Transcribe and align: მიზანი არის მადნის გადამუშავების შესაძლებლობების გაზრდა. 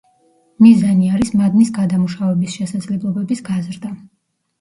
მიზანი 0.65 1.09
არის 1.17 1.29
მადნის 1.41 1.69
გადამუშავების 1.75 2.55
შესაძლებლობების 2.61 3.45
გაზრდა. 3.51 3.93